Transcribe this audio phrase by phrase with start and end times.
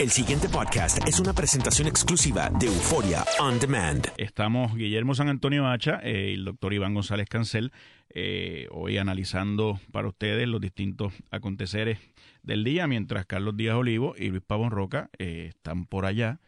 [0.00, 4.02] El siguiente podcast es una presentación exclusiva de Euforia On Demand.
[4.16, 7.70] Estamos Guillermo San Antonio Hacha y el doctor Iván González Cancel,
[8.08, 11.98] eh, hoy analizando para ustedes los distintos aconteceres
[12.42, 16.40] del día, mientras Carlos Díaz Olivo y Luis Pavón Roca eh, están por allá,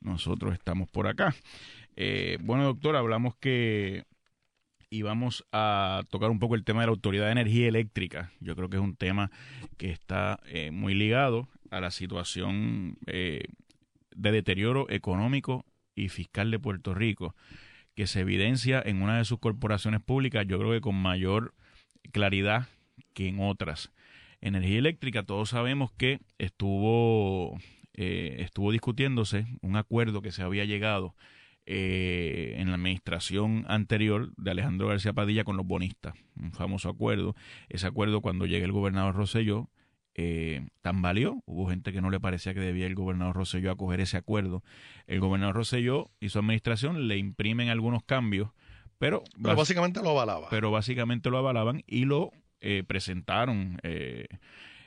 [0.00, 1.34] nosotros estamos por acá.
[1.96, 4.04] Eh, bueno, doctor, hablamos que
[4.88, 8.30] íbamos a tocar un poco el tema de la Autoridad de Energía Eléctrica.
[8.38, 9.32] Yo creo que es un tema
[9.78, 10.38] que está
[10.70, 15.64] muy ligado a la situación de deterioro económico
[15.94, 17.34] y fiscal de Puerto Rico,
[17.94, 21.54] que se evidencia en una de sus corporaciones públicas, yo creo que con mayor
[22.12, 22.68] claridad
[23.14, 23.92] que en otras.
[24.40, 27.58] Energía eléctrica, todos sabemos que estuvo,
[27.94, 31.14] eh, estuvo discutiéndose un acuerdo que se había llegado
[31.66, 37.36] eh, en la administración anterior de Alejandro García Padilla con los bonistas, un famoso acuerdo.
[37.68, 39.68] Ese acuerdo cuando llega el gobernador Rosselló
[40.14, 41.42] eh, tambaleó.
[41.46, 44.62] Hubo gente que no le parecía que debía el gobernador Rosselló acoger ese acuerdo.
[45.06, 48.50] El gobernador Rosselló y su administración le imprimen algunos cambios,
[49.00, 50.48] pero, básicamente lo avalaba.
[50.50, 53.78] Pero básicamente lo avalaban y lo eh, presentaron.
[53.82, 54.26] Eh,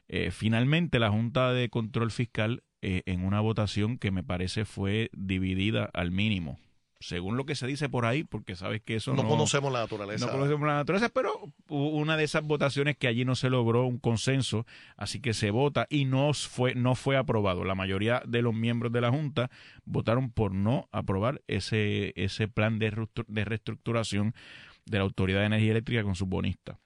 [0.07, 5.89] eh, finalmente, la Junta de Control Fiscal, en una votación que me parece fue dividida
[5.93, 6.59] al mínimo,
[7.03, 10.25] según lo que se dice por ahí, porque sabes que eso no, conocemos la naturaleza.
[10.25, 13.99] No conocemos la naturaleza, pero una de esas votaciones que allí no se logró un
[13.99, 14.65] consenso,
[14.95, 17.65] así que se vota y no fue, no fue aprobado.
[17.65, 19.51] La mayoría de los miembros de la Junta
[19.83, 24.33] votaron por no aprobar ese, ese plan de, de reestructuración
[24.85, 26.77] de la Autoridad de Energía Eléctrica con sus bonistas.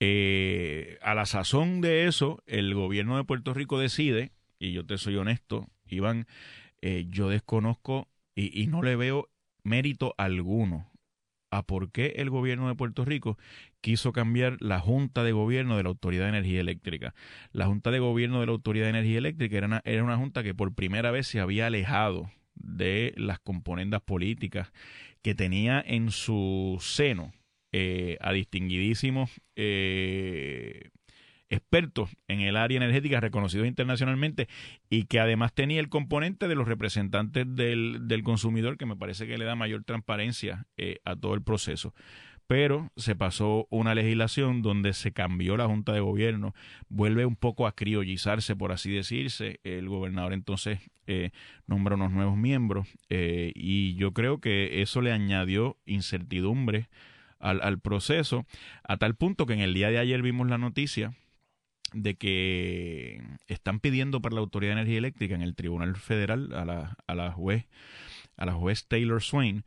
[0.00, 4.96] Eh, a la sazón de eso, el gobierno de Puerto Rico decide, y yo te
[4.96, 6.26] soy honesto, Iván,
[6.80, 9.28] eh, yo desconozco y, no le veo
[9.62, 10.90] mérito alguno
[11.50, 13.38] a por qué el gobierno de Puerto Rico
[13.80, 17.14] quiso cambiar la Junta de Gobierno de la Autoridad de Energía Eléctrica.
[17.52, 20.42] La Junta de Gobierno de la Autoridad de Energía Eléctrica era una, era una Junta
[20.42, 24.72] que por primera vez se había alejado de las componendas políticas
[25.22, 27.32] que tenía en su seno
[27.72, 30.90] eh, a distinguidísimos eh,
[31.50, 34.48] expertos en el área energética reconocidos internacionalmente
[34.90, 39.26] y que además tenía el componente de los representantes del, del consumidor que me parece
[39.26, 41.94] que le da mayor transparencia eh, a todo el proceso
[42.46, 46.54] pero se pasó una legislación donde se cambió la Junta de Gobierno,
[46.88, 49.60] vuelve un poco a criollizarse, por así decirse.
[49.64, 51.30] El gobernador entonces eh,
[51.66, 56.88] nombra unos nuevos miembros eh, y yo creo que eso le añadió incertidumbre
[57.38, 58.46] al, al, proceso,
[58.82, 61.14] a tal punto que en el día de ayer vimos la noticia
[61.94, 66.64] de que están pidiendo para la Autoridad de Energía Eléctrica en el Tribunal Federal a
[66.64, 67.66] la, a la juez
[68.36, 69.64] a la juez Taylor Swain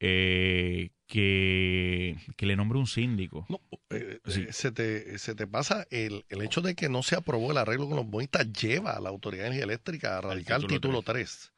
[0.00, 3.46] eh, que, que, le nombre un síndico.
[3.48, 7.16] No, eh, eh, se, te, se te pasa el, el, hecho de que no se
[7.16, 10.60] aprobó el arreglo con los bonistas lleva a la Autoridad de Energía Eléctrica a radicar
[10.60, 11.52] el título, 3.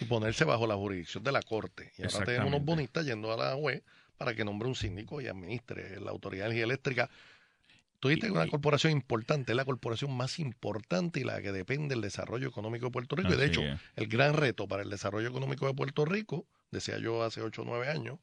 [0.00, 1.92] y ponerse bajo la jurisdicción de la Corte.
[1.98, 3.82] Y ahora tenemos unos bonistas yendo a la juez
[4.16, 7.10] para que nombre un síndico y administre la Autoridad de Energía Eléctrica
[8.04, 11.94] Tú dijiste que una corporación importante es la corporación más importante y la que depende
[11.94, 13.32] del desarrollo económico de Puerto Rico.
[13.32, 13.62] y de hecho,
[13.96, 17.64] el gran reto para el desarrollo económico de Puerto Rico, decía yo hace 8 o
[17.64, 18.18] 9 años,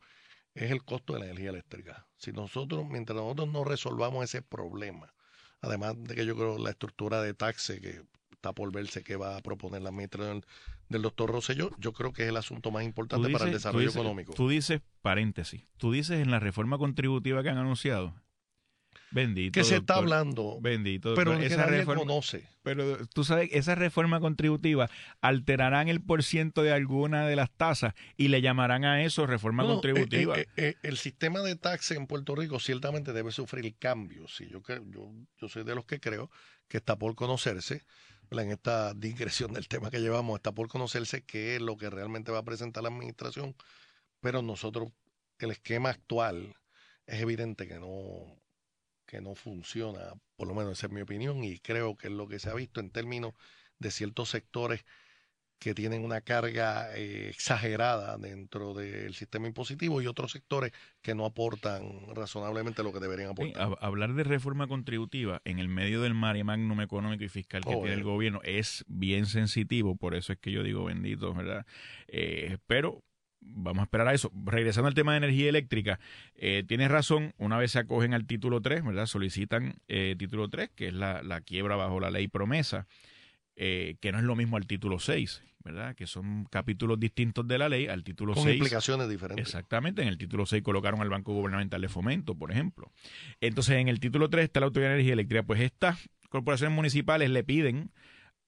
[0.53, 2.05] es el costo de la energía eléctrica.
[2.15, 5.15] Si nosotros, mientras nosotros no resolvamos ese problema,
[5.61, 8.03] además de que yo creo la estructura de taxe que
[8.33, 10.45] está por verse que va a proponer la administración
[10.89, 14.35] del doctor Rosselló, yo creo que es el asunto más importante para el desarrollo económico.
[14.35, 18.13] Tú dices, paréntesis, tú dices en la reforma contributiva que han anunciado,
[19.11, 19.51] Bendito.
[19.53, 20.59] Que se está hablando.
[20.61, 21.13] Bendito.
[21.16, 22.47] Pero esa reforma, conoce.
[22.63, 24.89] Pero tú sabes, esa reforma contributiva
[25.19, 30.38] alterarán el porciento de alguna de las tasas y le llamarán a eso reforma contributiva.
[30.38, 34.35] Eh, eh, eh, el sistema de taxes en Puerto Rico ciertamente debe sufrir cambios.
[34.35, 36.31] Sí, yo, yo, yo soy de los que creo
[36.67, 37.83] que está por conocerse
[38.39, 42.31] en esta digresión del tema que llevamos, está por conocerse qué es lo que realmente
[42.31, 43.55] va a presentar la administración,
[44.22, 44.89] pero nosotros,
[45.39, 46.55] el esquema actual,
[47.05, 48.41] es evidente que no,
[49.11, 52.29] que no funciona, por lo menos esa es mi opinión, y creo que es lo
[52.29, 53.33] que se ha visto en términos
[53.77, 54.85] de ciertos sectores
[55.59, 60.72] que tienen una carga eh, exagerada dentro del sistema impositivo y otros sectores
[61.02, 63.78] que no aportan razonablemente lo que deberían aportar.
[63.81, 67.93] hablar de reforma contributiva en el medio del mare magnum económico y fiscal que tiene
[67.93, 71.66] el gobierno es bien sensitivo, por eso es que yo digo bendito, ¿verdad?
[72.08, 73.03] Eh, pero
[73.41, 74.32] vamos a esperar a eso.
[74.46, 75.99] Regresando al tema de energía eléctrica,
[76.35, 79.05] eh, tienes razón, una vez se acogen al título 3, ¿verdad?
[79.05, 82.88] Solicitan eh, título 3, que es la, la, quiebra bajo la ley promesa,
[83.55, 85.96] eh, que no es lo mismo al título 6, ¿verdad?
[85.96, 88.55] Que son capítulos distintos de la ley, al título Con 6.
[88.55, 89.46] implicaciones diferentes.
[89.46, 92.91] Exactamente, en el título 6 colocaron al Banco Gubernamental de Fomento, por ejemplo.
[93.40, 97.29] Entonces, en el título 3 está la Autoridad de Energía Eléctrica, pues estas corporaciones municipales
[97.29, 97.91] le piden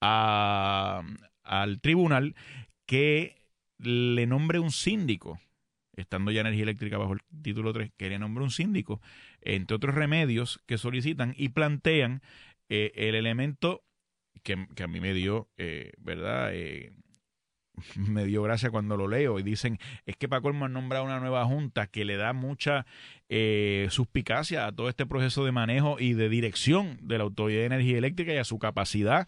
[0.00, 2.34] al tribunal
[2.86, 3.43] que
[3.78, 5.38] le nombre un síndico,
[5.96, 9.00] estando ya energía eléctrica bajo el título 3, que le nombre un síndico,
[9.40, 12.22] entre otros remedios que solicitan y plantean
[12.68, 13.82] eh, el elemento
[14.42, 16.50] que, a mí me dio, eh, ¿verdad?
[16.52, 16.92] Eh,
[17.96, 21.44] me dio gracia cuando lo leo y dicen, es que Paco ha nombrado una nueva
[21.44, 22.86] junta que le da mucha
[23.88, 27.98] suspicacia a todo este proceso de manejo y de dirección de la Autoridad de Energía
[27.98, 29.26] Eléctrica y a su capacidad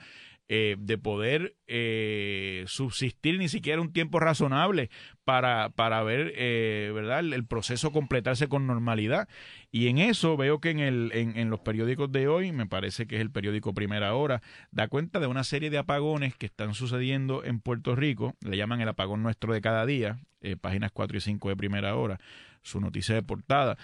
[0.48, 4.90] eh, de poder eh, subsistir ni siquiera un tiempo razonable
[5.24, 9.28] para, para ver, eh, ¿verdad?, el, proceso completarse con normalidad.
[9.72, 13.08] Y en eso veo que en, el, en, en, los periódicos de hoy, me parece
[13.08, 14.40] que es el periódico Primera Hora,
[14.70, 18.80] da cuenta de una serie de apagones que están sucediendo en Puerto Rico, le llaman
[18.80, 20.20] el apagón nuestro de cada día,
[20.60, 22.20] páginas 4 y 5 de Primera Hora,
[22.62, 23.78] su noticia de portada,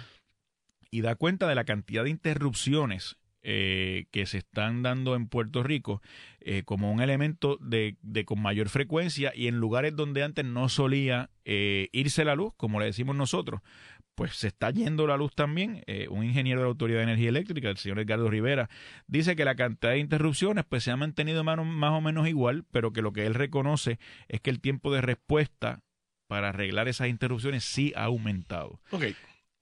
[0.93, 5.65] y da cuenta de la cantidad de interrupciones eh, que se están dando en Puerto
[5.65, 6.01] Rico
[6.41, 10.69] eh, como un elemento de, de, con mayor frecuencia y en lugares donde antes no
[10.69, 13.61] solía eh, irse la luz, como le decimos nosotros,
[14.15, 15.83] pues se está yendo la luz también.
[16.11, 18.69] un ingeniero de la Autoridad de Energía Eléctrica, el señor Edgardo Rivera,
[19.09, 22.65] dice que la cantidad de interrupciones pues se ha mantenido más, más o menos igual,
[22.71, 23.99] pero que lo que él reconoce
[24.29, 25.83] es que el tiempo de respuesta
[26.29, 28.81] para arreglar esas interrupciones sí ha aumentado.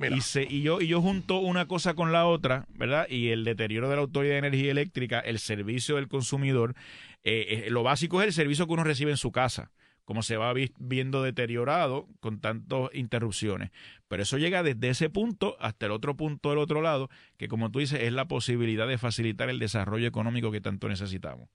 [0.08, 3.06] Y, y, yo, y yo junto una cosa con la otra, ¿verdad?
[3.08, 6.74] Y el deterioro de la Autoridad de Energía Eléctrica, el servicio del consumidor,
[7.22, 9.70] eh, eh, lo básico es el servicio que uno recibe en su casa,
[10.04, 13.70] como se va viendo deteriorado con tantas interrupciones.
[14.08, 17.70] Pero eso llega desde ese punto hasta el otro punto del otro lado, que como
[17.70, 21.48] tú dices, es la posibilidad de facilitar el desarrollo económico que tanto necesitamos.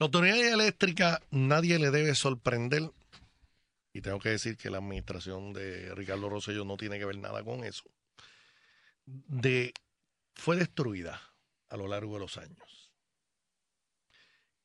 [0.00, 2.90] La Autoridad Eléctrica nadie le debe sorprender
[3.92, 7.42] y tengo que decir que la administración de Ricardo Rosselló no tiene que ver nada
[7.42, 7.84] con eso,
[9.06, 9.74] de,
[10.34, 11.20] fue destruida
[11.68, 12.92] a lo largo de los años.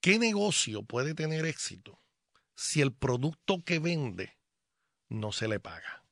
[0.01, 1.99] ¿Qué negocio puede tener éxito
[2.53, 4.37] si el producto que vende
[5.09, 6.05] no se le paga?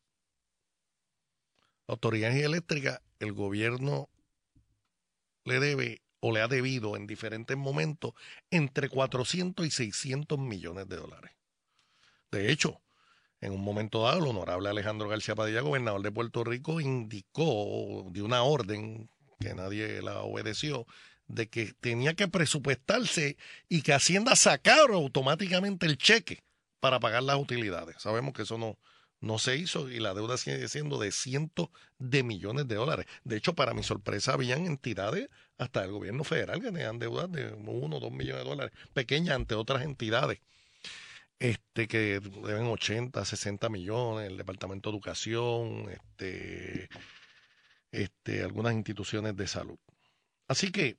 [1.88, 4.10] La autoridad eléctrica, el gobierno
[5.46, 8.14] le debe o le ha debido en diferentes momentos
[8.50, 11.32] entre 400 y 600 millones de dólares.
[12.32, 12.82] De hecho,
[13.44, 18.22] en un momento dado, el honorable Alejandro García Padilla, gobernador de Puerto Rico, indicó de
[18.22, 20.88] una orden que nadie la obedeció,
[21.28, 23.36] de que tenía que presupuestarse
[23.68, 26.44] y que Hacienda sacara automáticamente el cheque
[26.80, 27.98] para pagar las utilidades.
[28.00, 28.78] Sabemos que eso no,
[29.20, 31.68] no se hizo y la deuda sigue siendo de cientos
[32.00, 33.08] de millones de dólares.
[33.26, 37.52] De hecho, para mi sorpresa, habían entidades hasta el gobierno federal que tenían deudas de
[37.54, 40.40] uno o dos millones de dólares, pequeñas ante otras entidades
[41.40, 46.90] este, que deben 80, 60 millones, el Departamento de Educación, este,
[47.92, 49.80] este, algunas instituciones de salud.
[50.48, 50.98] Así que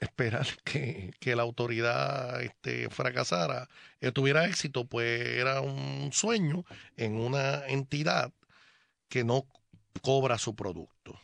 [0.00, 3.68] esperar que, que la autoridad este, fracasara,
[4.00, 6.64] eh, tuviera éxito, pues era un sueño
[6.96, 8.32] en una entidad
[9.08, 9.46] que no
[10.02, 11.18] cobra su producto.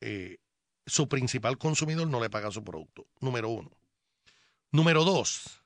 [0.00, 0.38] Eh,
[0.86, 3.70] su principal consumidor no le paga su producto, número uno.
[4.70, 5.62] Número dos,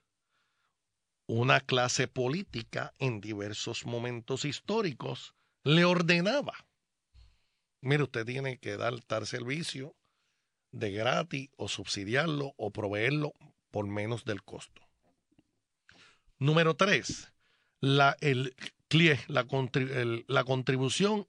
[1.28, 6.54] una clase política en diversos momentos históricos le ordenaba,
[7.82, 9.94] mire, usted tiene que dar tal servicio
[10.72, 13.34] de gratis o subsidiarlo o proveerlo
[13.70, 14.80] por menos del costo.
[16.38, 17.30] Número tres,
[17.80, 18.56] la, el,
[19.28, 19.46] la,
[20.28, 21.28] la contribución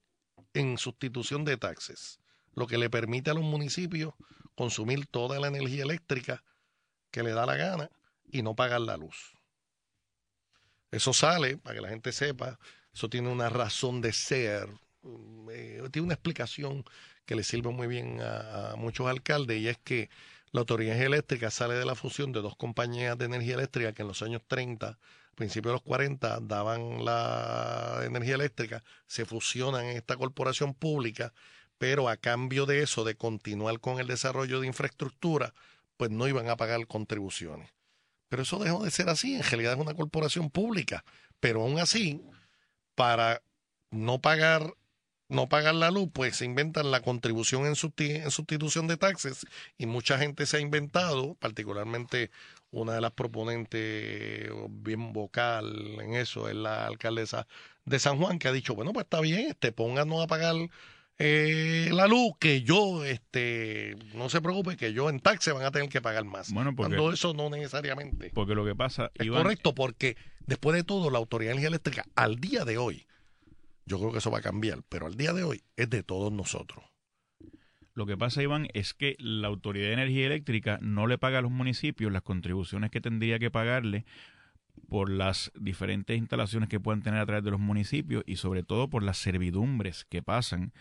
[0.53, 2.19] en sustitución de taxes,
[2.53, 4.13] lo que le permite a los municipios
[4.55, 6.43] consumir toda la energía eléctrica
[7.11, 7.91] que le da la gana
[8.31, 9.33] y no pagar la luz.
[10.91, 12.59] Eso sale, para que la gente sepa,
[12.93, 14.67] eso tiene una razón de ser,
[15.03, 16.83] mm, eh, tiene una explicación
[17.25, 20.09] que le sirve muy bien a, muchos alcaldes y es que
[20.51, 24.07] la autoridad eléctrica sale de la fusión de dos compañías de energía eléctrica que en
[24.07, 24.97] los años 30,
[25.35, 31.33] principios de los 40, daban la energía eléctrica, se fusionan en esta corporación pública,
[31.77, 35.53] pero a cambio de eso, de continuar con el desarrollo de infraestructura,
[35.97, 37.69] pues no iban a pagar contribuciones.
[38.29, 39.35] Pero eso dejó de ser así.
[39.35, 41.03] En realidad es una corporación pública.
[41.39, 42.21] Pero aún así,
[42.95, 43.41] para
[43.91, 44.73] no pagar,
[45.29, 49.45] no pagar la luz, pues se inventan la contribución en, sustitución de taxes.
[49.77, 52.31] Y mucha gente se ha inventado, particularmente
[52.71, 57.47] una de las proponentes bien vocal en eso es la alcaldesa
[57.85, 60.55] de San Juan, que ha dicho, bueno, pues está bien, este, pónganos a pagar
[61.21, 65.71] eh, la luz que yo, este, no se preocupe, que yo en taxi van a
[65.71, 66.53] tener que pagar más.
[66.53, 68.31] Bueno, porque, Cuando eso no necesariamente.
[68.33, 69.11] Porque lo que pasa.
[69.15, 70.15] Es correcto, porque
[70.47, 73.05] después de todo, la Autoridad de Energía Eléctrica, al día de hoy,
[73.85, 76.31] yo creo que eso va a cambiar, pero al día de hoy es de todos
[76.31, 76.85] nosotros.
[77.95, 81.41] Lo que pasa, Iván, es que la Autoridad de Energía Eléctrica no le paga a
[81.41, 84.05] los municipios las contribuciones que tendría que pagarle
[84.87, 88.89] por las diferentes instalaciones que puedan tener a través de los municipios y sobre todo
[88.89, 90.71] por las servidumbres que pasan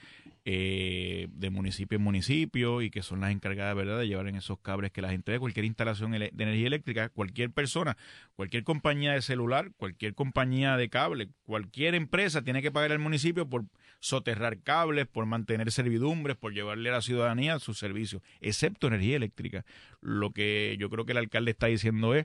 [0.51, 3.99] eh, de municipio en municipio y que son las encargadas ¿verdad?
[3.99, 7.99] de llevar en esos cables que la gente cualquier instalación de energía eléctrica, cualquier persona,
[8.35, 13.47] cualquier compañía de celular, cualquier compañía de cable, cualquier empresa tiene que pagar al municipio
[13.47, 13.67] por
[14.01, 19.67] soterrar cables, por mantener servidumbres, por llevarle a la ciudadanía sus servicios, excepto energía eléctrica.
[20.01, 22.25] Lo que yo creo que el alcalde está diciendo es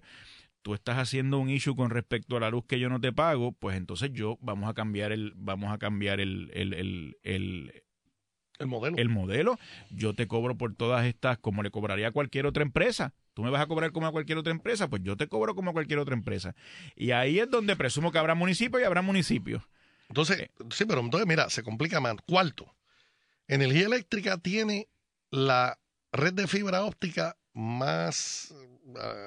[0.62, 3.52] tú estás haciendo un issue con respecto a la luz que yo no te pago,
[3.52, 7.83] pues entonces yo vamos a cambiar el, vamos a cambiar el, el, el, el
[8.60, 8.98] el modelo.
[8.98, 13.14] El modelo, yo te cobro por todas estas como le cobraría a cualquier otra empresa.
[13.34, 15.72] Tú me vas a cobrar como a cualquier otra empresa, pues yo te cobro como
[15.72, 16.56] a cualquier otra empresa.
[16.96, 19.64] Y ahí es donde presumo que habrá municipios y habrá municipios.
[20.10, 20.52] Entonces, eh.
[20.70, 22.16] sí, pero entonces mira, se complica más.
[22.28, 22.74] Cuarto,
[23.48, 24.88] energía eléctrica tiene
[25.32, 25.80] la
[26.12, 28.54] red de fibra óptica más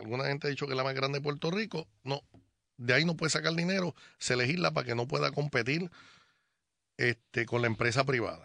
[0.01, 1.89] alguna gente ha dicho que es la más grande de Puerto Rico.
[2.05, 2.23] No,
[2.77, 5.91] de ahí no puede sacar dinero, se legisla para que no pueda competir
[6.97, 8.45] este, con la empresa privada.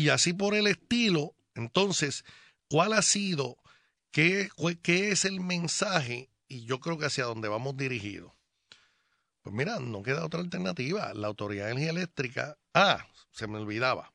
[0.00, 2.24] Y así por el estilo, entonces,
[2.70, 3.58] ¿cuál ha sido,
[4.10, 4.48] qué,
[4.80, 6.30] qué es el mensaje?
[6.48, 8.32] Y yo creo que hacia dónde vamos dirigidos.
[9.42, 11.12] Pues mira, no queda otra alternativa.
[11.12, 14.10] La Autoridad de Energía Eléctrica, ah, se me olvidaba,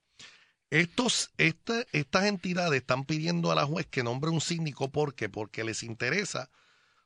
[0.72, 4.92] estos, estas entidades están pidiendo a la juez que nombre un síndico.
[4.92, 5.30] ¿Por qué?
[5.30, 6.50] Porque les interesa,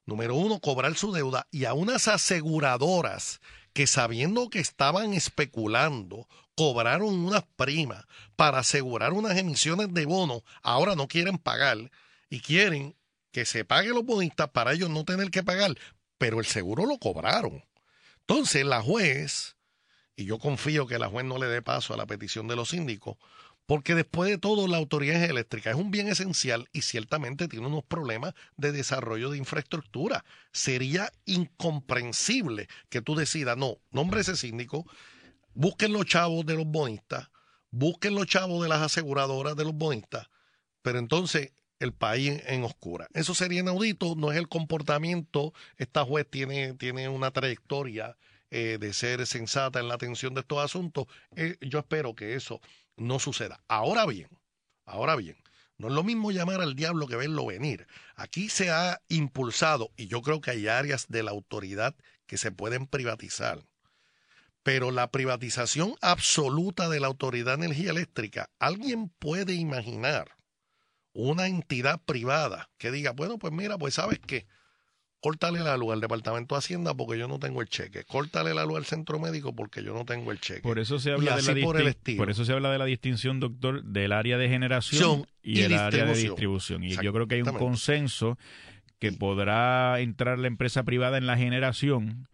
[0.05, 3.41] número uno, cobrar su deuda y a unas aseguradoras
[3.73, 10.95] que sabiendo que estaban especulando, cobraron unas primas para asegurar unas emisiones de bono, ahora
[10.95, 11.77] no quieren pagar
[12.29, 12.95] y quieren
[13.31, 15.77] que se paguen los bonistas para ellos no tener que pagar,
[16.17, 17.63] pero el seguro lo cobraron.
[18.21, 19.55] Entonces la juez,
[20.15, 22.69] y yo confío que la juez no le dé paso a la petición de los
[22.69, 23.17] síndicos,
[23.69, 27.83] porque después de todo la autoridad eléctrica es un bien esencial y ciertamente tiene unos
[27.83, 30.25] problemas de desarrollo de infraestructura.
[30.51, 34.87] Sería incomprensible que tú decidas, no, nombre ese síndico,
[35.53, 37.29] busquen los chavos de los bonistas,
[37.69, 40.29] busquen los chavos de las aseguradoras de los bonistas,
[40.81, 43.07] pero entonces el país en oscura.
[43.13, 45.53] Eso sería inaudito, no es el comportamiento.
[45.77, 48.17] Esta juez tiene, tiene una trayectoria
[48.49, 51.05] eh, de ser sensata en la atención de estos asuntos.
[51.35, 52.61] Eh, yo espero que eso
[52.99, 53.63] no suceda.
[53.67, 54.29] Ahora bien,
[54.85, 55.37] ahora bien,
[55.77, 57.87] no es lo mismo llamar al diablo que verlo venir.
[58.15, 61.95] Aquí se ha impulsado, y yo creo que hay áreas de la autoridad
[62.27, 63.63] que se pueden privatizar,
[64.61, 70.35] pero la privatización absoluta de la Autoridad de Energía Eléctrica, ¿alguien puede imaginar
[71.13, 74.47] una entidad privada que diga, bueno, pues mira, pues sabes qué,
[75.19, 78.65] córtale la luz al Departamento de Hacienda porque yo no tengo el cheque, córtale la
[78.65, 80.61] luz al centro médico porque yo no tengo el cheque.
[80.61, 83.83] Por eso se habla, de la, por, por eso se habla de la distinción, doctor,
[83.83, 86.83] del área de generación y, el área de distribución.
[86.83, 88.37] Y yo creo que hay un consenso
[88.99, 92.27] que podrá entrar la empresa privada en la generación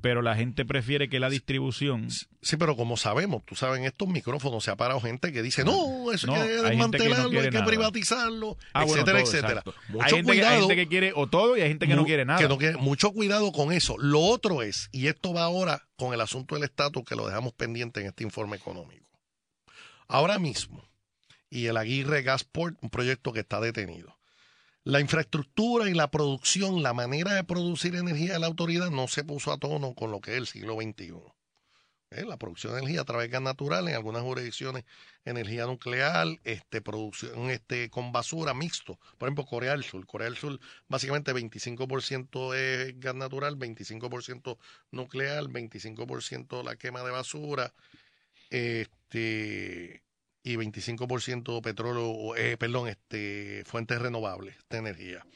[0.00, 2.08] pero la gente prefiere que la distribución.
[2.40, 5.64] Sí, pero como sabemos, tú sabes, en estos micrófonos se ha parado gente que dice,
[5.64, 9.62] no, eso hay que desmantelarlo, hay, que, privatizarlo, ah, etcétera, etcétera.
[9.88, 11.96] Mucho hay, gente cuidado, que, hay gente que quiere o todo y hay gente que
[11.96, 12.48] no quiere nada.
[12.78, 13.96] mucho cuidado con eso.
[13.98, 17.52] Lo otro es, y esto va ahora con el asunto del estatus que lo dejamos
[17.54, 19.08] pendiente en este informe económico.
[20.06, 20.88] Ahora mismo,
[21.50, 24.17] y el Aguirre Gasport, un proyecto que está detenido
[24.88, 29.22] la infraestructura y la producción, la manera de producir energía de la autoridad no se
[29.22, 31.12] puso a tono con lo que es el siglo XXI.
[32.10, 32.24] ¿Eh?
[32.24, 34.84] La producción de energía a través de gas natural, en algunas jurisdicciones
[35.26, 38.98] energía nuclear, este, producción este, con basura mixto.
[39.18, 40.06] Por ejemplo, Corea del Sur.
[40.06, 44.56] Corea del Sur básicamente 25% es gas natural, 25%
[44.90, 47.74] nuclear, 25% la quema de basura.
[48.48, 50.02] Este,
[50.48, 55.26] y 25% petróleo, eh, perdón, este, fuentes renovables de energía.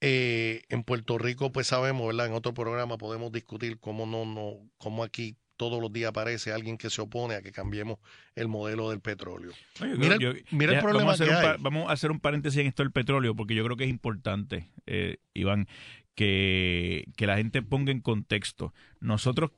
[0.00, 2.26] Eh, en Puerto Rico, pues sabemos, ¿verdad?
[2.26, 6.76] En otro programa podemos discutir cómo no, no, cómo aquí todos los días aparece alguien
[6.76, 7.98] que se opone a que cambiemos
[8.34, 9.52] el modelo del petróleo.
[9.96, 13.54] mira, el problema vamos a, vamos a hacer un paréntesis en esto del petróleo, porque
[13.54, 15.68] yo creo que es importante, eh, Iván,
[16.16, 18.74] que, que la gente ponga en contexto.
[18.98, 19.52] Nosotros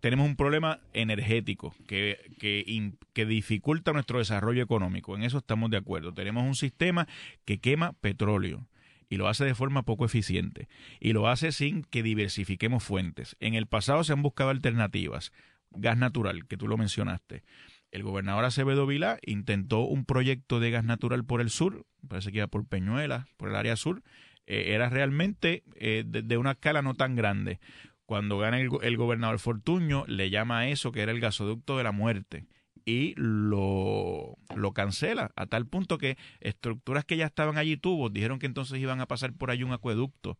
[0.00, 5.16] tenemos un problema energético que, que, dificulta nuestro desarrollo económico.
[5.16, 6.12] En eso estamos de acuerdo.
[6.12, 7.08] Tenemos un sistema
[7.44, 8.66] que quema petróleo
[9.08, 10.68] y lo hace de forma poco eficiente
[11.00, 13.36] y lo hace sin que diversifiquemos fuentes.
[13.40, 15.32] En el pasado se han buscado alternativas.
[15.70, 17.42] Gas natural, que tú lo mencionaste.
[17.90, 22.38] El gobernador Acevedo Vilá intentó un proyecto de gas natural por el sur, parece que
[22.38, 24.02] iba por Peñuela, por el área sur.
[24.46, 27.58] Eh, era realmente eh, de una escala no tan grande
[28.06, 31.92] cuando gana el, gobernador Fortuño, le llama a eso que era el gasoducto de la
[31.92, 32.46] muerte.
[32.84, 38.38] y lo, lo cancela, a tal punto que estructuras que ya estaban allí tubos, dijeron
[38.38, 40.38] que entonces iban a pasar por allí un acueducto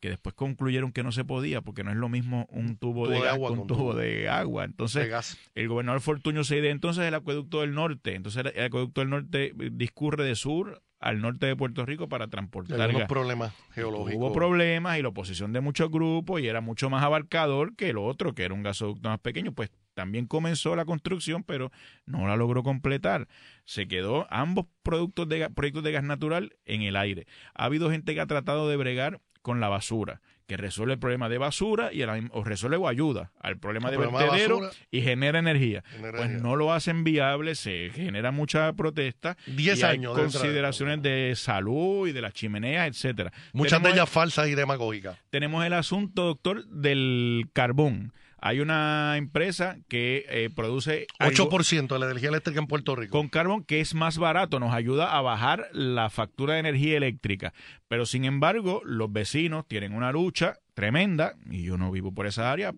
[0.00, 3.28] que después concluyeron que no se podía porque no es lo mismo un tubo, de,
[3.28, 4.64] agua con un tubo, de agua.
[4.64, 8.14] Entonces, el gobernador Fortuño se idea entonces el acueducto del norte.
[8.14, 12.90] Entonces, el acueducto del norte discurre de sur al norte de Puerto Rico para transportar
[12.90, 14.14] Hay problemas geológicos.
[14.16, 17.98] Hubo problemas y la oposición de muchos grupos y era mucho más abarcador que el
[17.98, 19.52] otro, que era un gasoducto más pequeño.
[19.52, 21.70] Pues también comenzó la construcción, pero
[22.06, 23.28] no la logró completar.
[23.64, 27.26] Se quedó ambos productos de, proyectos de gas natural en el aire.
[27.54, 31.28] Ha habido gente que ha tratado de bregar con la basura, que resuelve el problema
[31.28, 35.82] de basura y o resuelve o ayuda al problema de vertedero y genera energía.
[36.00, 39.36] Pues no lo hacen viable, se genera mucha protesta.
[39.46, 40.16] Diez años.
[40.16, 43.32] Hay consideraciones de salud y de las chimeneas, etcétera.
[43.52, 45.18] Muchas de ellas falsas y demagógicas.
[45.30, 48.12] Tenemos el asunto, doctor, del carbón.
[48.38, 51.06] Hay una empresa que eh, produce...
[51.18, 53.18] 8% de la energía eléctrica en Puerto Rico.
[53.18, 57.54] Con carbón que es más barato, nos ayuda a bajar la factura de energía eléctrica.
[57.88, 62.52] Pero sin embargo, los vecinos tienen una lucha tremenda, y yo no vivo por esa
[62.52, 62.74] área,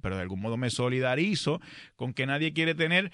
[0.00, 1.60] pero de algún modo me solidarizo
[1.96, 3.10] con que nadie quiere tener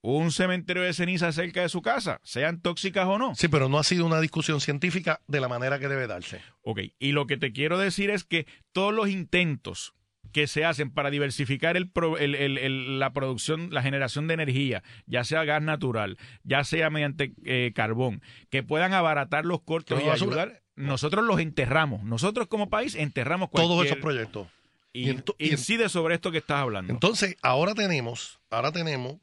[0.00, 3.34] un cementerio de ceniza cerca de su casa, sean tóxicas o no.
[3.34, 6.40] Sí, pero no ha sido una discusión científica de la manera que debe darse.
[6.62, 9.94] Ok, y lo que te quiero decir es que todos los intentos
[10.32, 15.62] que se hacen para diversificar el, la producción, la generación de energía, ya sea gas
[15.62, 21.40] natural, ya sea mediante eh, carbón, que puedan abaratar los costos y ayudar, nosotros los
[21.40, 22.04] enterramos.
[22.04, 24.48] Nosotros como país enterramos todos esos proyectos.
[24.92, 26.92] Y, incide sobre esto que estás hablando.
[26.92, 29.16] Entonces, ahora tenemos, ahora tenemos,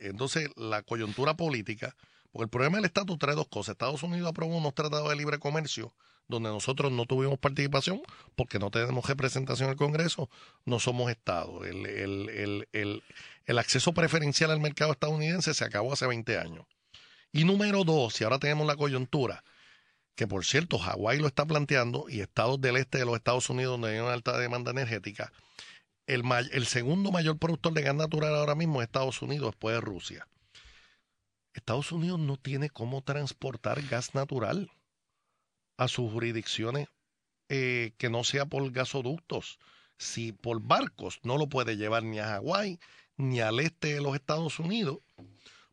[0.00, 1.94] entonces la coyuntura política,
[2.32, 3.72] porque el problema del estatus trae dos cosas.
[3.72, 5.92] Estados Unidos aprobó unos tratados de libre comercio
[6.28, 8.02] donde nosotros no tuvimos participación
[8.36, 10.28] porque no tenemos representación en el Congreso,
[10.64, 11.64] no somos Estado.
[11.64, 13.02] El, el, el,
[13.46, 16.66] el, acceso preferencial al mercado estadounidense se acabó hace 20 años.
[17.32, 19.42] Y número dos, si ahora tenemos la coyuntura,
[20.14, 23.72] que por cierto Hawái lo está planteando y estados del este de los Estados Unidos
[23.72, 25.32] donde hay una alta demanda energética,
[26.06, 29.80] el, el segundo mayor productor de gas natural ahora mismo es Estados Unidos después de
[29.80, 30.28] Rusia.
[31.54, 34.70] Estados Unidos no tiene cómo transportar gas natural
[35.78, 36.88] a sus jurisdicciones
[37.48, 39.58] eh, que no sea por gasoductos.
[39.96, 42.78] Si por barcos no lo puede llevar ni a Hawái
[43.16, 44.98] ni al este de los Estados Unidos,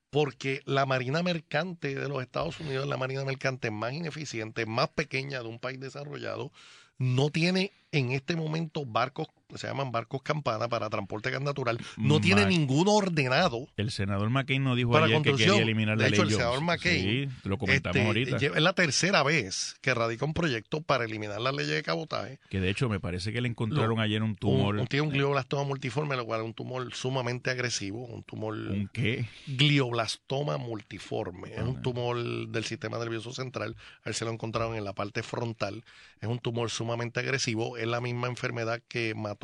[0.10, 5.42] porque la marina mercante de los Estados Unidos la marina mercante más ineficiente, más pequeña
[5.42, 6.52] de un país desarrollado,
[6.98, 12.20] no tiene en este momento barcos se llaman barcos campana para transporte gas natural, no
[12.20, 13.68] tiene ninguno ordenado.
[13.78, 17.30] El senador McCain no dijo ayer que quería eliminar la de hecho, el senador McCain,
[17.32, 18.38] sí, lo comentamos este, ahorita.
[18.38, 22.40] Es la tercera vez que radica un proyecto para eliminar la ley de cabotaje.
[22.50, 24.76] Que de hecho me parece que le encontraron ayer un tumor.
[24.76, 28.56] Un, tiene un glioblastoma multiforme, lo cual es un tumor sumamente agresivo, un tumor...
[28.56, 29.28] ¿Un qué?
[29.48, 31.54] Glioblastoma multiforme.
[31.54, 31.82] Es un ah.
[31.82, 32.18] tumor
[32.50, 33.76] del sistema nervioso central.
[34.04, 35.84] A él se lo encontraron en la parte frontal.
[36.20, 37.78] Es un tumor sumamente agresivo.
[37.78, 39.35] Es la misma enfermedad que mató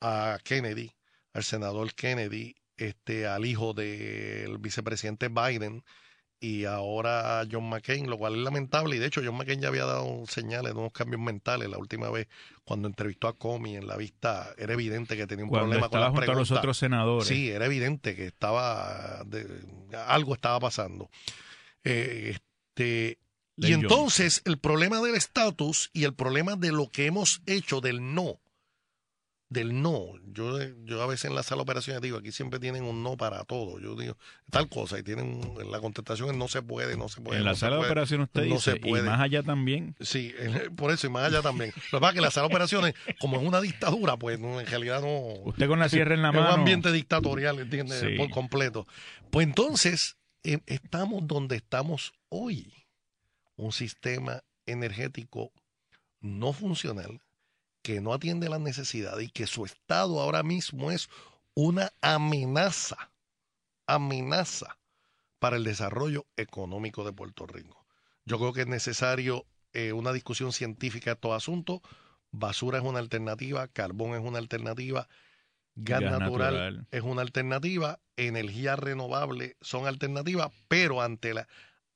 [0.00, 0.92] a Kennedy,
[1.32, 5.84] al senador Kennedy, este, al hijo del vicepresidente Biden
[6.40, 8.96] y ahora a John McCain, lo cual es lamentable.
[8.96, 12.10] Y de hecho, John McCain ya había dado señales de unos cambios mentales la última
[12.10, 12.26] vez
[12.64, 14.52] cuando entrevistó a Comey en la vista.
[14.58, 17.28] Era evidente que tenía un problema con las junto a los otros senadores.
[17.28, 19.24] Sí, era evidente que estaba
[20.08, 21.08] algo estaba pasando.
[21.84, 23.18] Eh, este,
[23.56, 28.14] y entonces el problema del estatus y el problema de lo que hemos hecho del
[28.14, 28.40] no
[29.52, 30.06] del no.
[30.32, 33.16] Yo, yo a veces en la sala de operaciones digo, aquí siempre tienen un no
[33.16, 33.78] para todo.
[33.78, 34.16] Yo digo,
[34.50, 37.38] tal cosa, y tienen la contestación es no se puede, no se puede.
[37.38, 39.04] En la sala de operaciones usted no dice, se puede.
[39.04, 39.94] y más allá también.
[40.00, 40.34] Sí,
[40.76, 41.72] por eso, y más allá también.
[41.92, 44.66] Lo que pasa es que la sala de operaciones, como es una dictadura, pues en
[44.66, 45.42] realidad no...
[45.44, 46.48] Usted con la sierra en la mano.
[46.48, 48.04] Es un ambiente dictatorial, ¿entiendes?
[48.16, 48.86] Por completo.
[49.30, 52.72] Pues entonces, em, estamos donde estamos hoy.
[53.56, 55.52] Un sistema energético
[56.22, 57.20] no funcional,
[57.82, 61.08] que no atiende las necesidades y que su estado ahora mismo es
[61.54, 63.10] una amenaza,
[63.86, 64.78] amenaza
[65.38, 67.84] para el desarrollo económico de Puerto Rico.
[68.24, 71.82] Yo creo que es necesario eh, una discusión científica de todo asunto.
[72.30, 75.08] Basura es una alternativa, carbón es una alternativa,
[75.74, 81.48] gas, natural, es una alternativa, energía renovable son alternativas, pero ante la,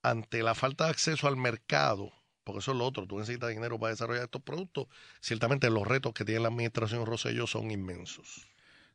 [0.02, 2.12] ante la falta de acceso al mercado
[2.46, 4.86] porque eso es lo otro, tú necesitas dinero para desarrollar estos productos.
[5.20, 8.46] Ciertamente los retos que tiene la administración Rosselló son inmensos.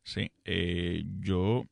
[0.04, 1.66] Sí, eh, yo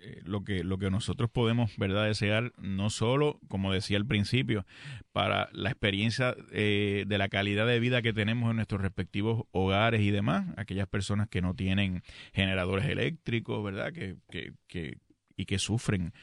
[0.00, 4.64] eh, lo que lo que nosotros podemos verdad desear no solo como decía al principio
[5.10, 10.02] para la experiencia eh, de la calidad de vida que tenemos en nuestros respectivos hogares
[10.02, 14.98] y demás aquellas personas que no tienen generadores eléctricos verdad que, que, que
[15.36, 16.14] y que sufren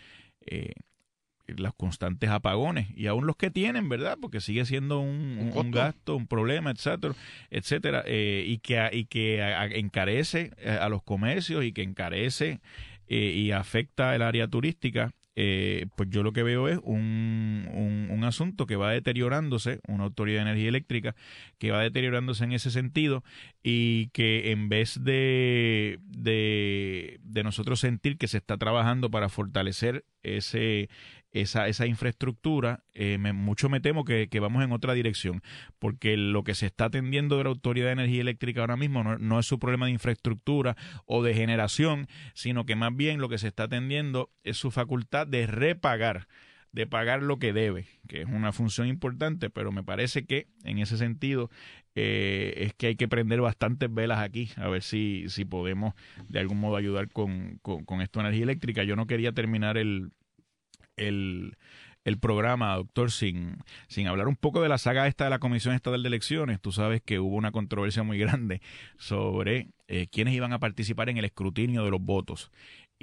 [0.46, 0.74] eh,
[1.58, 4.18] los constantes apagones y aún los que tienen, ¿verdad?
[4.22, 7.16] Porque sigue siendo un, un, gasto, un problema, etcétera,
[7.50, 9.42] etcétera, eh, y que, y que
[9.74, 12.62] encarece eh, a los comercios y que encarece
[13.08, 18.24] eh, y afecta el área turística eh, pues yo lo que veo es un, un,
[18.26, 21.16] asunto que va deteriorándose, una autoridad de energía eléctrica
[21.58, 23.24] que va deteriorándose en ese sentido
[23.64, 30.06] y que en vez de, de, de nosotros sentir que se está trabajando para fortalecer
[30.22, 30.90] ese,
[31.32, 35.42] esa, esa infraestructura, eh, mucho me temo que, vamos en otra dirección,
[35.80, 39.40] porque lo que se está atendiendo de la Autoridad de Energía Eléctrica ahora mismo no,
[39.40, 43.48] es su problema de infraestructura o de generación, sino que más bien lo que se
[43.48, 46.28] está atendiendo es su facultad de repagar
[46.74, 50.80] de pagar lo que debe, que es una función importante, pero me parece que en
[50.80, 51.50] ese sentido
[51.96, 55.96] eh, es que hay que prender bastantes velas aquí, a ver si, si podemos
[56.30, 58.86] de algún modo ayudar con, con, con esto energía eléctrica.
[58.86, 60.14] Yo no quería terminar el,
[61.08, 61.58] el,
[62.04, 65.76] el programa, doctor, sin, sin hablar un poco de la saga esta de la Comisión
[65.76, 66.60] Estatal de Elecciones.
[66.60, 68.62] Tú sabes que hubo una controversia muy grande
[68.98, 72.52] sobre eh, quiénes iban a participar en el escrutinio de los votos.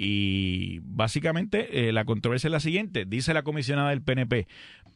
[0.01, 4.47] Y básicamente eh, la controversia es la siguiente, dice la comisionada del PNP,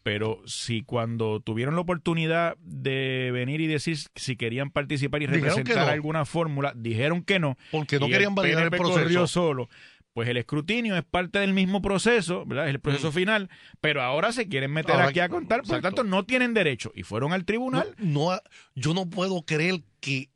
[0.02, 5.89] pero si cuando tuvieron la oportunidad de venir y decir si querían participar y representar
[5.89, 7.58] alguna fórmula, dijeron que no.
[7.72, 9.28] Porque no querían validar el, proceso.
[9.28, 9.70] solo
[10.13, 12.67] pues el escrutinio es parte del mismo proceso, ¿verdad?
[12.67, 13.13] Es el proceso mm.
[13.13, 13.49] final,
[13.82, 17.04] pero ahora se quieren meter aquí a contar, por lo tanto no tienen derecho y
[17.04, 17.95] fueron al tribunal.
[17.97, 18.39] No,
[18.76, 20.30] yo no puedo creer que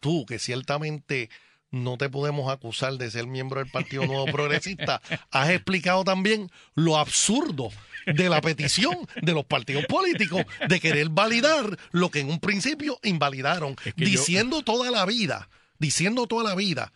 [0.00, 1.30] tú, que ciertamente
[1.70, 6.96] no te podemos acusar de ser miembro del Partido Nuevo Progresista, has explicado también lo
[6.96, 7.70] absurdo
[8.06, 12.98] de la petición de los partidos políticos de querer validar lo que en un principio
[13.02, 16.92] invalidaron, diciendo toda la vida, diciendo toda la vida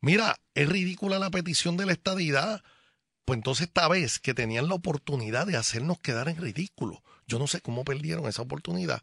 [0.00, 2.62] mira, es ridícula la petición de la estadidad.
[3.24, 7.46] Pues entonces esta vez que tenían la oportunidad de hacernos quedar en ridículo, yo no
[7.46, 9.02] sé cómo perdieron esa oportunidad.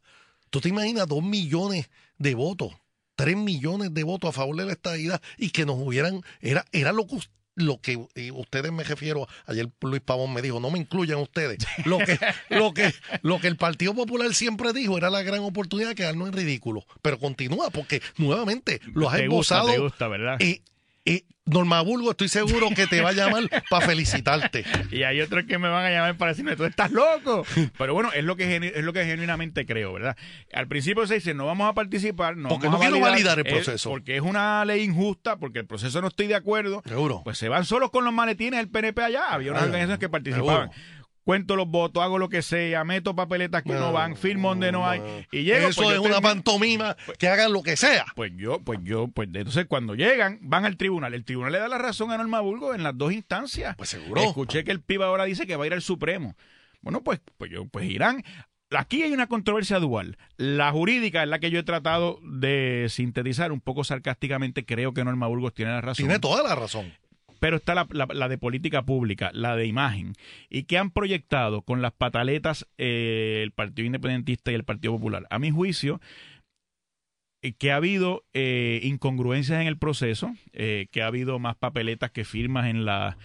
[0.50, 2.74] ¿Tú te imaginas dos millones de votos,
[3.16, 6.92] tres millones de votos a favor de la estadidad y que nos hubieran, era, era
[6.92, 7.18] lo que
[7.58, 11.58] lo que ustedes me refiero, ayer Luis Pavón me dijo, no me incluyan ustedes.
[11.86, 15.90] Lo que, lo que, lo que el Partido Popular siempre dijo era la gran oportunidad
[15.90, 16.86] de quedarnos en ridículo.
[17.02, 19.70] Pero continúa, porque nuevamente lo has esbozado.
[20.40, 20.62] Y
[21.08, 24.66] y Norma Bulgo, estoy seguro que te va a llamar para felicitarte.
[24.92, 27.46] Y hay otros que me van a llamar para decirme, tú estás loco.
[27.78, 30.18] Pero bueno, es lo que es lo que genuinamente creo, ¿verdad?
[30.54, 33.90] Al principio se dice, no vamos a participar, no porque no quiero validar, el proceso.
[33.90, 36.84] porque es una ley injusta, porque el proceso no estoy de acuerdo.
[36.86, 37.22] Seguro.
[37.24, 39.30] Pues se van solos con los maletines del PNP allá.
[39.30, 40.72] Había unas organizaciones que participaban
[41.28, 44.88] cuento los votos, hago lo que sea, meto papeletas que no, van, firmo donde no
[44.88, 45.68] hay y llego.
[45.68, 48.06] Eso pues, es una pantomima que hagan lo que sea.
[48.16, 51.68] Pues yo, pues yo, pues entonces cuando llegan van al tribunal, el tribunal le da
[51.68, 53.76] la razón a Norma Burgo en las dos instancias.
[53.76, 54.22] Pues seguro.
[54.22, 56.38] Escuché que el PIB ahora dice que va a ir al Supremo.
[56.80, 58.24] Bueno, pues, pues yo, pues irán.
[58.72, 60.18] Aquí hay una controversia dual.
[60.38, 64.66] La jurídica es la que yo he tratado de sintetizar un poco sarcásticamente.
[64.66, 66.06] Creo que Norma Burgos tiene la razón.
[66.06, 66.94] Tiene toda la razón
[67.40, 70.14] pero está la, de política pública, la de imagen,
[70.50, 75.26] y que han proyectado con las pataletas eh, el Partido Independentista y el Partido Popular.
[75.30, 76.02] A mi juicio,
[77.42, 82.26] eh, que ha habido eh, incongruencias en el proceso, que ha habido más papeletas que
[82.26, 83.18] firmas en, la,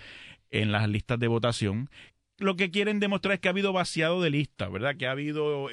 [0.51, 1.91] en las listas de votación,
[2.39, 4.97] lo que quieren demostrar es que ha habido vaciado de lista, ¿verdad?
[4.97, 5.69] Que ha habido,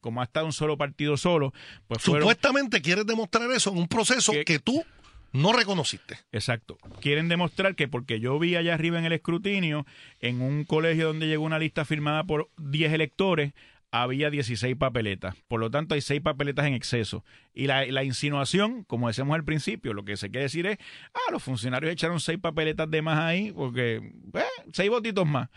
[0.00, 1.52] como ha estado un solo partido solo,
[1.88, 4.84] pues Supuestamente quieres demostrar eso en un proceso que tú
[5.32, 6.18] no reconociste.
[6.32, 6.78] Exacto.
[7.00, 9.86] Quieren demostrar que porque yo vi allá arriba en el escrutinio,
[10.20, 13.52] en un colegio donde llegó una lista firmada por 10 electores,
[13.90, 15.34] había 16 papeletas.
[15.48, 17.24] Por lo tanto, hay 6 papeletas en exceso.
[17.54, 20.78] Y la, la, insinuación, como decíamos al principio, lo que se quiere decir es,
[21.14, 23.96] ah, los funcionarios echaron 6 papeletas de más ahí, porque,
[24.34, 25.48] eh, 6 votitos más.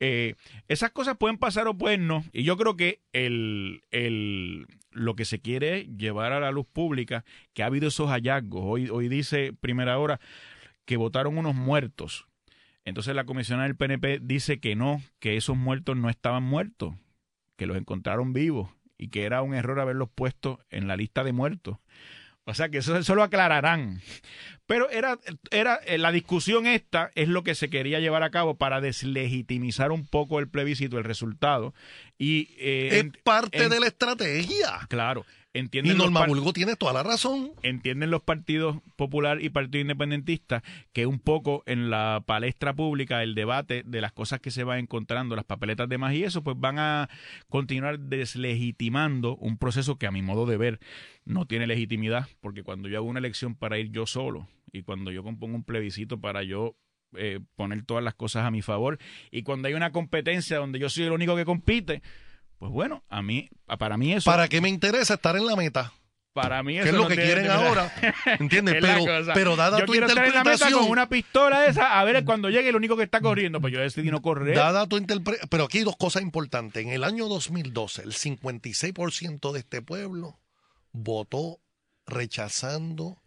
[0.00, 0.34] Eh,
[0.68, 2.24] esas cosas pueden pasar o pueden no.
[2.32, 6.66] Y yo creo que el, el, lo que se quiere es llevar a la luz
[6.66, 8.62] pública que ha habido esos hallazgos.
[8.64, 10.20] Hoy, hoy dice primera hora
[10.84, 12.26] que votaron unos muertos.
[12.84, 16.94] Entonces la comisionada del PNP dice que no, que esos muertos no estaban muertos,
[17.56, 21.32] que los encontraron vivos y que era un error haberlos puesto en la lista de
[21.32, 21.78] muertos.
[22.44, 24.00] O sea que eso, eso lo aclararán.
[24.66, 25.18] Pero era,
[25.50, 29.92] era eh, la discusión esta es lo que se quería llevar a cabo para deslegitimizar
[29.92, 31.74] un poco el plebiscito, el resultado.
[32.16, 34.80] Y, eh, es parte de la estrategia.
[34.88, 35.26] Claro.
[35.54, 37.52] Entienden y Norma Bulgo tiene toda la razón.
[37.62, 43.36] Entienden los partidos popular y partido independentista que un poco en la palestra pública, el
[43.36, 46.58] debate de las cosas que se van encontrando, las papeletas de más y eso, pues
[46.58, 47.08] van a
[47.48, 50.80] continuar deslegitimando un proceso que a mi modo de ver
[51.24, 55.12] no tiene legitimidad, porque cuando yo hago una elección para ir yo solo y cuando
[55.12, 56.74] yo compongo un plebiscito para yo
[57.16, 58.98] eh, poner todas las cosas a mi favor.
[59.30, 62.02] Y cuando hay una competencia donde yo soy el único que compite,
[62.64, 64.30] pues bueno, a mí, para mí eso...
[64.30, 65.92] ¿Para qué me interesa estar en la meta?
[66.32, 67.92] Para mí eso ¿Qué es lo no que tiene- quieren ahora?
[68.40, 68.76] ¿Entiendes?
[68.80, 72.00] Pero, pero dada yo tu quiero estar en la meta interpretación, con una pistola esa,
[72.00, 74.56] a ver cuando llegue el único que está corriendo, pues yo decidí no correr.
[74.56, 76.82] dada tu interpretación, pero aquí hay dos cosas importantes.
[76.82, 80.40] En el año 2012, el 56% de este pueblo
[80.92, 81.58] votó
[82.06, 83.18] rechazando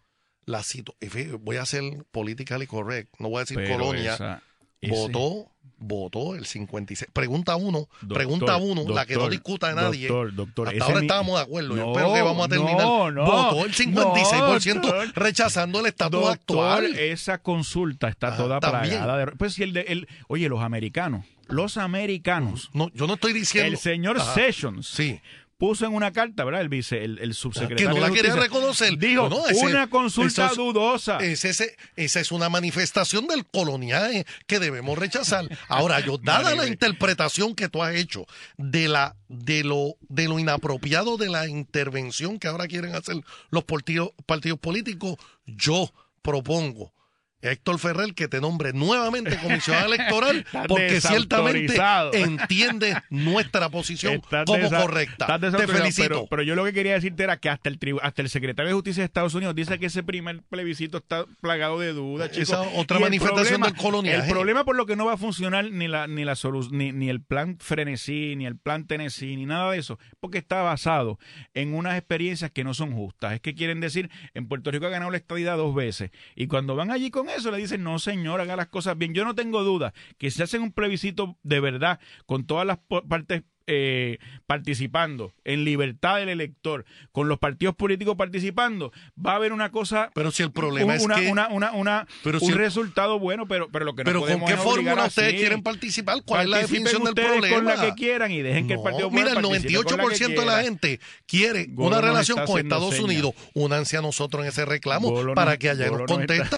[0.45, 1.39] la situación.
[1.43, 4.15] Voy a ser politically correct, no voy a decir Pero colonia.
[4.15, 4.41] esa-
[4.81, 7.09] ese- Votó, votó el 56.
[7.13, 10.07] Pregunta uno, Doctor, pregunta uno, la que no discuta a nadie.
[10.07, 11.75] Doctor, Hasta ahora mi- estábamos de acuerdo.
[11.75, 12.77] Yo No, espero que vamos a terminar.
[12.81, 15.11] no, no, Votó el 56% no, doctor.
[15.15, 16.85] rechazando el estatus actual.
[16.97, 18.95] esa consulta está toda también.
[18.95, 19.31] plagada de...
[19.33, 19.81] Pues si el de...
[19.81, 23.71] El, oye, los americanos, los americanos, No, yo no estoy diciendo.
[23.71, 25.21] el señor Sessions Sí.
[25.57, 26.61] Puso en una carta, ¿verdad?
[26.61, 28.97] El vice, el, el Que subsecretario no la quiere reconocer.
[28.97, 31.17] Dijo, No, no, ese- una consulta es- dudosa.
[31.17, 35.47] Es ese- esa es una manifestación del coloniaje que debemos rechazar.
[35.67, 38.25] Ahora, yo, dada la interpretación que tú has hecho
[38.57, 43.17] de la de lo de lo inapropiado de la intervención que ahora quieren hacer
[43.49, 45.15] los partidos, partidos políticos,
[45.45, 45.91] yo
[46.21, 46.93] propongo
[47.41, 51.75] Héctor Ferrer que te nombre nuevamente comisionado electoral porque ciertamente
[52.13, 55.39] entiende nuestra posición Estás como correcta.
[55.39, 56.07] Te felicito.
[56.07, 58.73] Pero, pero yo lo que quería decirte era que hasta el hasta el secretario de
[58.73, 62.49] Justicia de Estados Unidos dice que ese primer plebiscito está plagado de dudas, chicos.
[62.49, 64.25] Esa otra Y manifestación problema- del coloniaje.
[64.27, 66.35] El problema por lo que no va a funcionar ni la ni la
[66.71, 70.61] ni, ni el plan Frenesí, ni el plan Tennessee, ni nada de eso, porque está
[70.63, 71.19] basado
[71.53, 73.33] en unas experiencias que no son justas.
[73.33, 76.11] Es que quieren decir, en Puerto Rico ha ganado la estadidad dos veces.
[76.35, 79.13] Y cuando van allí con eso, le dicen, no señor, haga las cosas bien.
[79.13, 83.43] Yo no tengo duda que si hacen un plebiscito de verdad, con todas las partes
[83.69, 89.71] eh, participando, en libertad del elector, con los partidos políticos participando, va a haber una
[89.71, 92.51] cosa, Pero si el problema un- es una, que una, una, una- Pero un si
[92.53, 95.03] el- resultado bueno, pero, pero lo que no Pero ¿con podemos qué es obligar fórmula
[95.03, 95.19] así.
[95.19, 96.23] ustedes quieren participar?
[96.25, 97.55] ¿Cuál es la Participen definición del problema?
[97.57, 100.03] con la que quieran y dejen que el No, Partido mira, el participe con la
[100.13, 103.03] que 98% de la gente quiere Golo una relación con Estados señas.
[103.03, 103.33] Unidos.
[103.53, 106.57] Únanse a nosotros en ese reclamo Golo para nos- que allá Golo nos contesta.